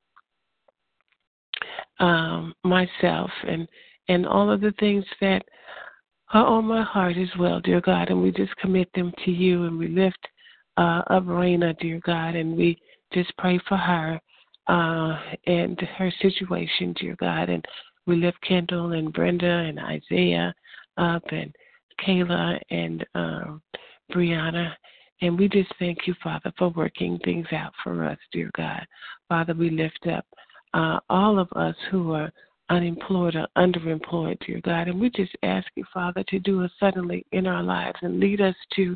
um, 2.00 2.54
myself 2.64 3.32
and 3.48 3.68
and 4.08 4.28
all 4.28 4.52
of 4.52 4.62
the 4.62 4.74
things 4.80 5.04
that 5.20 5.44
are 6.34 6.46
on 6.46 6.66
my 6.66 6.84
heart 6.84 7.18
as 7.18 7.30
well, 7.40 7.60
dear 7.60 7.82
God, 7.82 8.10
and 8.10 8.22
we 8.22 8.32
just 8.32 8.56
commit 8.58 8.90
them 8.94 9.12
to 9.24 9.32
you, 9.32 9.66
and 9.66 9.78
we 9.78 9.88
lift 9.88 10.28
uh, 10.78 11.02
up 11.08 11.24
Raina, 11.26 11.78
dear 11.80 12.00
God, 12.06 12.36
and 12.36 12.56
we 12.56 12.78
just 13.14 13.36
pray 13.38 13.60
for 13.68 13.78
her 13.78 14.20
uh, 14.68 15.18
and 15.48 15.80
her 15.98 16.12
situation, 16.22 16.94
dear 17.00 17.16
God, 17.20 17.50
and 17.50 17.66
we 18.06 18.18
lift 18.18 18.42
Kendall 18.42 18.94
and 18.94 19.14
Brenda 19.14 19.46
and 19.46 19.80
Isaiah 19.80 20.54
up 20.98 21.24
and 21.30 21.54
Kayla 22.06 22.60
and 22.70 23.06
um, 23.16 23.62
Brianna. 24.12 24.74
And 25.22 25.40
we 25.40 25.48
just 25.48 25.74
thank 25.80 26.00
you, 26.08 26.14
Father, 26.24 26.52
for 26.58 26.70
working 26.70 27.20
things 27.24 27.48
out 27.52 27.74
for 27.84 28.06
us, 28.06 28.18
dear 28.32 28.52
God. 28.56 28.86
Father, 29.30 29.54
we 29.54 29.70
lift 29.70 30.08
up 30.08 30.26
uh, 30.74 31.00
all 31.10 31.40
of 31.40 31.48
us 31.54 31.76
who 31.90 32.12
are 32.12 32.32
unemployed 32.70 33.36
or 33.36 33.48
underemployed, 33.58 34.38
dear 34.46 34.60
God. 34.62 34.88
And 34.88 35.00
we 35.00 35.10
just 35.10 35.36
ask 35.44 35.68
you, 35.76 35.86
Father, 35.94 36.24
to 36.28 36.40
do 36.40 36.62
it 36.64 36.72
suddenly 36.80 37.26
in 37.32 37.48
our 37.48 37.64
lives 37.64 37.98
and 38.02 38.20
lead 38.20 38.42
us 38.42 38.56
to 38.76 38.96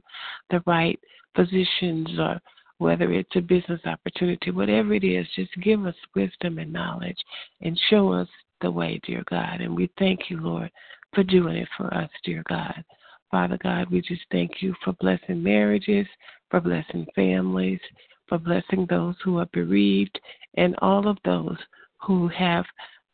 the 0.49 0.61
right 0.65 0.99
positions 1.35 2.09
or 2.19 2.39
whether 2.79 3.11
it's 3.11 3.35
a 3.35 3.41
business 3.41 3.81
opportunity, 3.85 4.51
whatever 4.51 4.93
it 4.93 5.03
is, 5.03 5.27
just 5.35 5.51
give 5.61 5.85
us 5.85 5.95
wisdom 6.15 6.57
and 6.59 6.71
knowledge 6.71 7.17
and 7.61 7.79
show 7.89 8.11
us 8.11 8.27
the 8.61 8.71
way, 8.71 8.99
dear 9.05 9.23
God. 9.29 9.61
And 9.61 9.75
we 9.75 9.89
thank 9.99 10.29
you, 10.29 10.39
Lord, 10.41 10.71
for 11.13 11.23
doing 11.23 11.57
it 11.57 11.67
for 11.77 11.93
us, 11.93 12.09
dear 12.23 12.43
God. 12.47 12.83
Father 13.31 13.57
God, 13.61 13.89
we 13.91 14.01
just 14.01 14.23
thank 14.31 14.61
you 14.61 14.73
for 14.83 14.93
blessing 14.93 15.41
marriages, 15.43 16.07
for 16.49 16.59
blessing 16.59 17.05
families, 17.15 17.79
for 18.27 18.37
blessing 18.37 18.85
those 18.89 19.15
who 19.23 19.37
are 19.37 19.49
bereaved, 19.53 20.19
and 20.55 20.75
all 20.81 21.07
of 21.07 21.17
those 21.25 21.57
who 22.01 22.27
have 22.29 22.65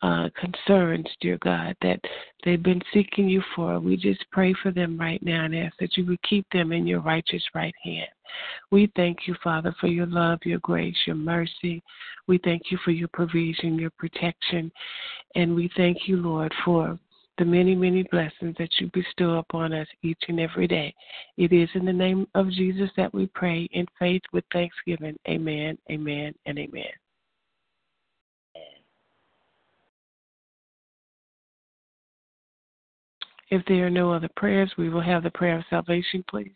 uh, 0.01 0.29
concerns, 0.39 1.07
dear 1.19 1.37
God, 1.41 1.75
that 1.81 1.99
they've 2.43 2.61
been 2.61 2.81
seeking 2.93 3.27
you 3.27 3.41
for. 3.55 3.79
We 3.79 3.97
just 3.97 4.23
pray 4.31 4.53
for 4.61 4.71
them 4.71 4.97
right 4.99 5.21
now 5.23 5.45
and 5.45 5.55
ask 5.55 5.75
that 5.79 5.97
you 5.97 6.05
would 6.05 6.21
keep 6.21 6.45
them 6.51 6.71
in 6.71 6.85
your 6.85 6.99
righteous 6.99 7.43
right 7.53 7.73
hand. 7.83 8.07
We 8.71 8.91
thank 8.95 9.19
you, 9.27 9.35
Father, 9.43 9.73
for 9.79 9.87
your 9.87 10.05
love, 10.05 10.39
your 10.43 10.59
grace, 10.59 10.95
your 11.07 11.15
mercy. 11.15 11.81
We 12.27 12.39
thank 12.43 12.63
you 12.69 12.77
for 12.83 12.91
your 12.91 13.07
provision, 13.13 13.79
your 13.79 13.91
protection. 13.91 14.71
And 15.35 15.55
we 15.55 15.71
thank 15.75 16.07
you, 16.07 16.17
Lord, 16.17 16.53
for 16.63 16.99
the 17.37 17.45
many, 17.45 17.75
many 17.75 18.03
blessings 18.11 18.55
that 18.57 18.69
you 18.79 18.89
bestow 18.93 19.37
upon 19.37 19.73
us 19.73 19.87
each 20.03 20.21
and 20.27 20.39
every 20.39 20.67
day. 20.67 20.93
It 21.37 21.51
is 21.51 21.69
in 21.73 21.85
the 21.85 21.93
name 21.93 22.27
of 22.35 22.49
Jesus 22.49 22.89
that 22.97 23.13
we 23.13 23.27
pray 23.27 23.67
in 23.71 23.85
faith 23.99 24.21
with 24.31 24.45
thanksgiving. 24.53 25.17
Amen, 25.27 25.77
amen, 25.91 26.33
and 26.45 26.59
amen. 26.59 26.83
If 33.51 33.63
there 33.67 33.85
are 33.85 33.91
no 33.91 34.11
other 34.11 34.29
prayers, 34.35 34.71
we 34.77 34.89
will 34.89 35.01
have 35.01 35.23
the 35.23 35.29
prayer 35.29 35.59
of 35.59 35.65
salvation, 35.69 36.23
please. 36.29 36.51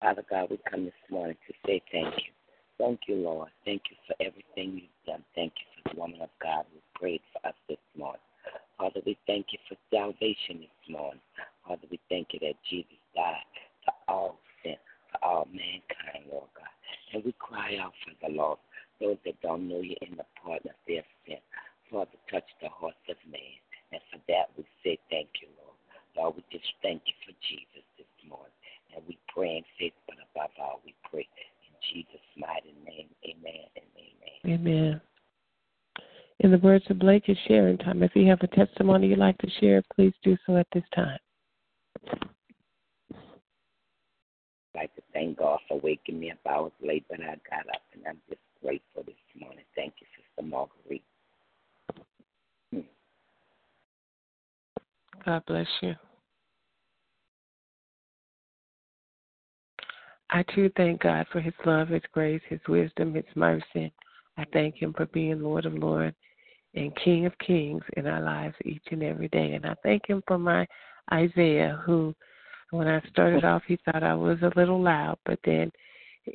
Father 0.00 0.24
God, 0.30 0.48
we 0.50 0.58
come 0.70 0.84
this 0.84 0.94
morning 1.10 1.36
to 1.46 1.54
say 1.66 1.82
thank 1.92 2.14
you. 2.16 2.32
Thank 2.78 3.00
you, 3.08 3.16
Lord. 3.16 3.50
Thank 3.64 3.82
you 3.90 3.96
for 4.06 4.14
everything 4.24 4.80
you've 4.80 5.06
done. 5.06 5.24
Thank 5.34 5.52
you 5.56 5.82
for 5.82 5.94
the 5.94 6.00
woman 6.00 6.20
of 6.22 6.30
God 6.40 6.64
who 6.72 6.78
prayed 6.98 7.20
for 7.32 7.48
us 7.48 7.54
this 7.68 7.78
morning. 7.96 8.20
Father, 8.78 9.00
we 9.04 9.18
thank 9.26 9.46
you 9.50 9.58
for 9.68 9.76
salvation 9.90 10.62
this 10.62 10.86
morning. 10.88 11.20
Father, 11.66 11.82
we 11.90 11.98
thank 12.08 12.28
you 12.32 12.38
that 12.40 12.54
Jesus 12.70 12.94
died 13.14 13.42
for 13.84 13.94
all 14.06 14.38
sin, 14.62 14.76
for 15.10 15.18
all 15.24 15.48
mankind, 15.50 16.30
Lord 16.30 16.46
God. 16.54 16.70
And 17.12 17.24
we 17.24 17.34
cry 17.40 17.76
out 17.82 17.92
for 18.06 18.14
the 18.22 18.32
Lord, 18.32 18.58
those 19.00 19.18
that 19.24 19.40
don't 19.42 19.68
know 19.68 19.80
you 19.80 19.96
in 20.02 20.16
the 20.16 20.24
pardon 20.40 20.70
of 20.70 20.78
their 20.86 21.02
sin. 21.26 21.42
Father, 21.90 22.18
touch 22.30 22.46
the 22.62 22.68
hearts 22.68 23.02
of 23.10 23.16
man. 23.26 23.58
And 23.90 24.00
for 24.12 24.20
that, 24.28 24.54
we 24.56 24.62
say 24.84 24.98
thank 25.10 25.28
you, 25.42 25.48
Lord. 25.58 25.76
Lord, 26.14 26.36
we 26.36 26.44
just 26.52 26.70
thank 26.80 27.02
you 27.06 27.14
for 27.26 27.34
Jesus 27.50 27.82
this 27.98 28.14
morning. 28.28 28.54
And 28.94 29.02
we 29.08 29.18
pray 29.26 29.58
in 29.58 29.64
faith, 29.78 29.98
but 30.06 30.22
above 30.30 30.54
all, 30.60 30.80
we 30.86 30.94
pray 31.10 31.26
in 31.26 31.74
Jesus' 31.82 32.30
mighty 32.38 32.78
name. 32.86 33.10
Amen 33.26 33.66
and 33.74 33.90
amen. 33.98 34.38
Amen. 34.46 35.00
In 36.40 36.52
the 36.52 36.58
words 36.58 36.84
of 36.88 37.00
Blake, 37.00 37.28
is 37.28 37.36
sharing 37.48 37.78
time. 37.78 38.02
If 38.02 38.14
you 38.14 38.28
have 38.28 38.40
a 38.42 38.46
testimony 38.46 39.08
you'd 39.08 39.18
like 39.18 39.38
to 39.38 39.50
share, 39.60 39.82
please 39.94 40.12
do 40.22 40.36
so 40.46 40.56
at 40.56 40.68
this 40.72 40.84
time. 40.94 41.18
I'd 44.74 44.76
like 44.76 44.94
to 44.94 45.02
thank 45.12 45.38
God 45.38 45.58
for 45.66 45.80
waking 45.80 46.20
me 46.20 46.30
up. 46.30 46.38
I 46.46 46.60
was 46.60 46.70
late, 46.80 47.04
but 47.10 47.20
I 47.20 47.34
got 47.50 47.68
up, 47.74 47.82
and 47.92 48.04
I'm 48.06 48.20
just 48.28 48.40
grateful 48.62 49.02
this 49.04 49.40
morning. 49.40 49.64
Thank 49.74 49.94
you, 50.00 50.06
Sister 50.16 50.48
Marguerite. 50.48 51.02
God 55.24 55.42
bless 55.46 55.66
you. 55.82 55.94
I 60.30 60.44
too 60.54 60.70
thank 60.76 61.02
God 61.02 61.26
for 61.32 61.40
His 61.40 61.54
love, 61.66 61.88
His 61.88 62.02
grace, 62.12 62.42
His 62.48 62.60
wisdom, 62.68 63.14
His 63.14 63.24
mercy. 63.34 63.92
I 64.36 64.44
thank 64.52 64.76
Him 64.76 64.92
for 64.92 65.06
being 65.06 65.42
Lord 65.42 65.66
of 65.66 65.74
Lords 65.74 66.14
and 66.74 66.96
King 66.96 67.26
of 67.26 67.32
Kings 67.38 67.82
in 67.96 68.06
our 68.06 68.20
lives 68.20 68.54
each 68.64 68.84
and 68.90 69.02
every 69.02 69.28
day. 69.28 69.54
And 69.54 69.66
I 69.66 69.74
thank 69.82 70.06
Him 70.08 70.22
for 70.26 70.38
my 70.38 70.66
Isaiah, 71.12 71.80
who, 71.84 72.14
when 72.70 72.86
I 72.88 73.00
started 73.10 73.44
off, 73.44 73.62
he 73.66 73.78
thought 73.84 74.02
I 74.02 74.14
was 74.14 74.38
a 74.42 74.52
little 74.58 74.82
loud, 74.82 75.18
but 75.24 75.38
then 75.44 75.72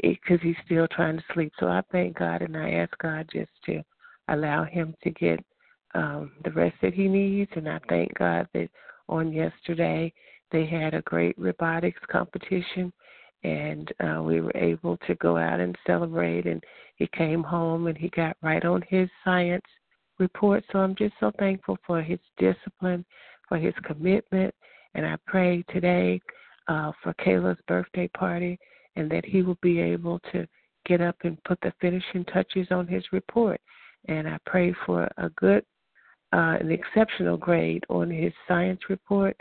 because 0.01 0.39
he's 0.41 0.55
still 0.65 0.87
trying 0.87 1.17
to 1.17 1.23
sleep. 1.33 1.51
So 1.59 1.67
I 1.67 1.81
thank 1.91 2.17
God 2.17 2.41
and 2.41 2.57
I 2.57 2.71
ask 2.71 2.91
God 2.97 3.29
just 3.31 3.51
to 3.65 3.81
allow 4.29 4.63
him 4.63 4.95
to 5.03 5.11
get 5.11 5.39
um, 5.93 6.31
the 6.43 6.51
rest 6.51 6.75
that 6.81 6.93
he 6.93 7.07
needs. 7.07 7.51
And 7.55 7.69
I 7.69 7.79
thank 7.89 8.13
God 8.17 8.47
that 8.53 8.69
on 9.07 9.31
yesterday 9.31 10.11
they 10.51 10.65
had 10.65 10.93
a 10.93 11.01
great 11.01 11.37
robotics 11.37 12.01
competition, 12.11 12.93
and 13.43 13.91
uh, 13.99 14.21
we 14.21 14.39
were 14.39 14.55
able 14.55 14.97
to 15.05 15.15
go 15.15 15.37
out 15.37 15.59
and 15.59 15.77
celebrate. 15.85 16.45
And 16.45 16.63
he 16.95 17.07
came 17.15 17.43
home 17.43 17.87
and 17.87 17.97
he 17.97 18.09
got 18.09 18.37
right 18.41 18.63
on 18.63 18.83
his 18.87 19.09
science 19.23 19.65
report. 20.19 20.63
So 20.71 20.79
I'm 20.79 20.95
just 20.95 21.13
so 21.19 21.31
thankful 21.39 21.77
for 21.85 22.01
his 22.01 22.19
discipline, 22.37 23.05
for 23.47 23.57
his 23.57 23.73
commitment, 23.83 24.53
and 24.95 25.05
I 25.05 25.17
pray 25.25 25.63
today 25.69 26.21
uh, 26.67 26.91
for 27.01 27.13
Kayla's 27.15 27.59
birthday 27.67 28.07
party 28.09 28.59
and 28.95 29.09
that 29.11 29.25
he 29.25 29.41
will 29.41 29.57
be 29.61 29.79
able 29.79 30.19
to 30.31 30.47
get 30.85 31.01
up 31.01 31.15
and 31.23 31.43
put 31.43 31.59
the 31.61 31.73
finishing 31.81 32.25
touches 32.25 32.67
on 32.71 32.87
his 32.87 33.03
report. 33.11 33.59
And 34.07 34.27
I 34.27 34.37
pray 34.45 34.75
for 34.85 35.09
a 35.17 35.29
good 35.29 35.65
uh, 36.33 36.57
an 36.59 36.71
exceptional 36.71 37.37
grade 37.37 37.83
on 37.89 38.09
his 38.09 38.33
science 38.47 38.81
report. 38.89 39.39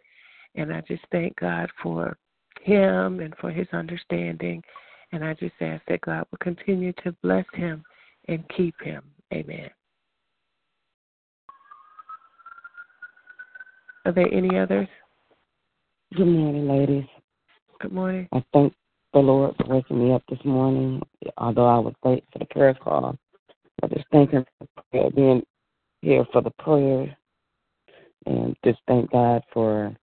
And 0.54 0.72
I 0.72 0.82
just 0.82 1.02
thank 1.11 1.35
God 1.37 1.70
for 1.82 2.16
him 2.61 3.20
and 3.20 3.35
for 3.40 3.50
his 3.50 3.66
understanding. 3.72 4.62
And 5.12 5.24
I 5.24 5.32
just 5.35 5.54
ask 5.61 5.82
that 5.88 6.02
God 6.02 6.26
will 6.30 6.38
continue 6.38 6.92
to 7.04 7.12
bless 7.22 7.46
him 7.54 7.82
and 8.28 8.44
keep 8.54 8.74
him. 8.82 9.02
Amen. 9.32 9.70
Are 14.04 14.12
there 14.12 14.32
any 14.32 14.58
others? 14.58 14.88
Good 16.16 16.26
morning, 16.26 16.66
ladies. 16.66 17.04
Good 17.80 17.92
morning. 17.92 18.28
I 18.32 18.42
thank 18.52 18.74
the 19.12 19.20
Lord 19.20 19.54
for 19.56 19.66
waking 19.66 20.04
me 20.04 20.12
up 20.12 20.24
this 20.28 20.44
morning, 20.44 21.00
although 21.38 21.66
I 21.66 21.78
was 21.78 21.94
late 22.04 22.24
for 22.32 22.40
the 22.40 22.46
prayer 22.46 22.74
call. 22.74 23.16
I 23.82 23.86
just 23.86 24.04
thank 24.10 24.30
Him 24.32 24.44
for 24.90 25.10
being 25.12 25.44
here 26.00 26.26
for 26.32 26.42
the 26.42 26.50
prayer 26.58 27.16
and 28.26 28.56
just 28.64 28.80
thank 28.88 29.12
God 29.12 29.42
for 29.52 29.96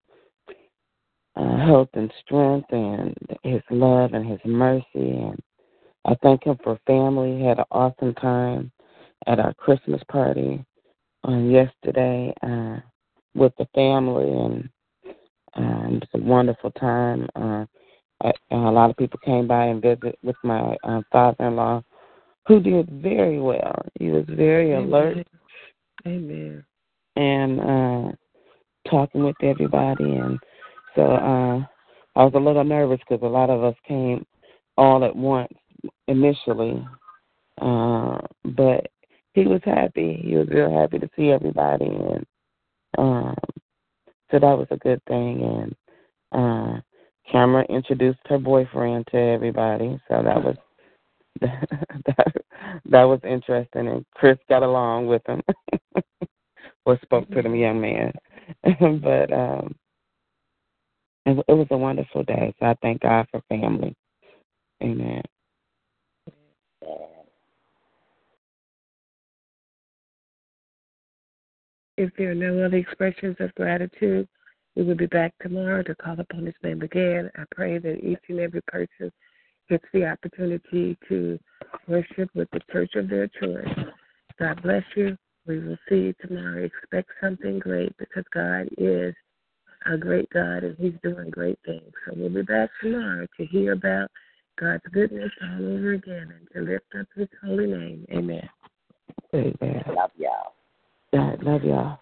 uh, 1.36 1.56
health 1.58 1.90
and 1.92 2.10
strength 2.24 2.72
and 2.72 3.14
His 3.42 3.62
love 3.70 4.14
and 4.14 4.26
His 4.26 4.40
mercy. 4.46 4.84
And 4.94 5.38
I 6.06 6.16
thank 6.22 6.44
Him 6.44 6.56
for 6.64 6.78
family. 6.86 7.44
Had 7.44 7.58
an 7.58 7.64
awesome 7.70 8.14
time 8.14 8.72
at 9.26 9.38
our 9.38 9.52
Christmas 9.54 10.00
party 10.10 10.64
on 11.22 11.50
yesterday 11.50 12.32
uh, 12.42 12.78
with 13.34 13.52
the 13.58 13.66
family, 13.74 14.30
and 14.30 14.68
um, 15.54 16.00
it 16.02 16.08
was 16.12 16.20
a 16.20 16.24
wonderful 16.24 16.70
time. 16.72 17.28
Uh, 17.34 17.64
I, 18.22 18.32
a 18.50 18.56
lot 18.56 18.90
of 18.90 18.96
people 18.96 19.18
came 19.24 19.46
by 19.46 19.66
and 19.66 19.82
visit 19.82 20.18
with 20.22 20.36
my 20.42 20.76
uh, 20.84 21.00
father-in-law, 21.10 21.82
who 22.46 22.60
did 22.60 22.90
very 22.90 23.40
well. 23.40 23.80
He 23.98 24.08
was 24.10 24.24
very 24.28 24.72
Amen. 24.72 24.88
alert 24.88 25.26
Amen. 26.06 26.64
and 27.16 27.60
uh 27.60 28.12
talking 28.90 29.22
with 29.22 29.36
everybody 29.42 30.16
and 30.16 30.38
so 30.94 31.02
uh 31.02 31.60
I 32.16 32.24
was 32.24 32.32
a 32.34 32.38
little 32.38 32.64
nervous 32.64 33.00
because 33.08 33.22
a 33.22 33.28
lot 33.30 33.50
of 33.50 33.62
us 33.62 33.76
came 33.86 34.26
all 34.76 35.04
at 35.04 35.14
once 35.14 35.52
initially, 36.08 36.84
uh, 37.60 38.18
but 38.44 38.88
he 39.34 39.46
was 39.46 39.60
happy. 39.64 40.20
He 40.24 40.34
was 40.34 40.48
real 40.48 40.76
happy 40.76 40.98
to 40.98 41.08
see 41.16 41.30
everybody, 41.30 41.86
and 41.86 42.26
um, 42.98 43.36
so 44.30 44.38
that 44.38 44.58
was 44.58 44.68
a 44.70 44.76
good 44.76 45.02
thing. 45.06 45.42
And 45.42 45.76
uh, 46.32 46.80
Cameron 47.30 47.66
introduced 47.70 48.20
her 48.26 48.38
boyfriend 48.38 49.06
to 49.12 49.18
everybody, 49.18 50.00
so 50.08 50.22
that 50.22 50.42
was 50.42 50.56
that 51.40 52.34
that 52.86 53.04
was 53.04 53.20
interesting. 53.24 53.88
And 53.88 54.04
Chris 54.14 54.38
got 54.48 54.62
along 54.62 55.06
with 55.06 55.22
him, 55.26 55.42
or 56.86 56.98
spoke 57.02 57.30
to 57.30 57.42
the 57.42 57.50
young 57.50 57.80
man. 57.80 58.12
but 59.02 59.32
um, 59.32 59.76
it, 61.26 61.44
it 61.48 61.52
was 61.54 61.68
a 61.70 61.76
wonderful 61.76 62.24
day. 62.24 62.54
So 62.60 62.66
I 62.66 62.74
thank 62.82 63.02
God 63.02 63.26
for 63.30 63.42
family. 63.48 63.94
Amen. 64.82 65.22
If 72.00 72.16
there 72.16 72.30
are 72.30 72.34
no 72.34 72.64
other 72.64 72.78
expressions 72.78 73.36
of 73.40 73.54
gratitude, 73.56 74.26
we 74.74 74.84
will 74.84 74.94
be 74.94 75.04
back 75.04 75.34
tomorrow 75.42 75.82
to 75.82 75.94
call 75.94 76.18
upon 76.18 76.46
His 76.46 76.54
name 76.62 76.80
again. 76.80 77.30
I 77.36 77.42
pray 77.54 77.76
that 77.76 78.02
each 78.02 78.22
and 78.30 78.40
every 78.40 78.62
person 78.62 79.12
gets 79.68 79.84
the 79.92 80.06
opportunity 80.06 80.96
to 81.10 81.38
worship 81.88 82.30
with 82.34 82.48
the 82.52 82.60
church 82.72 82.94
of 82.94 83.10
their 83.10 83.28
choice. 83.28 83.68
God 84.38 84.62
bless 84.62 84.82
you. 84.96 85.14
We 85.46 85.58
will 85.58 85.76
see 85.90 85.96
you 85.96 86.14
tomorrow. 86.26 86.64
Expect 86.64 87.10
something 87.20 87.58
great 87.58 87.94
because 87.98 88.24
God 88.32 88.70
is 88.78 89.14
a 89.84 89.98
great 89.98 90.30
God 90.30 90.64
and 90.64 90.78
He's 90.78 90.94
doing 91.02 91.28
great 91.28 91.58
things. 91.66 91.92
So 92.06 92.14
we'll 92.16 92.30
be 92.30 92.40
back 92.40 92.70
tomorrow 92.80 93.26
to 93.36 93.44
hear 93.44 93.74
about 93.74 94.10
God's 94.58 94.84
goodness 94.90 95.32
all 95.42 95.76
over 95.76 95.92
again 95.92 96.32
and 96.34 96.48
to 96.54 96.72
lift 96.72 96.86
up 96.98 97.08
His 97.14 97.28
holy 97.44 97.66
name. 97.66 98.06
Amen. 98.10 98.48
Amen. 99.34 99.84
Love 99.94 100.12
y'all. 100.16 100.54
God, 101.14 101.42
love 101.42 101.64
y'all. 101.64 101.98